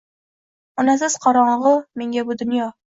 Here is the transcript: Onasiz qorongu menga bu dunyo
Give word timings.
Onasiz 0.85 1.19
qorongu 1.27 1.77
menga 2.03 2.29
bu 2.33 2.43
dunyo 2.45 2.77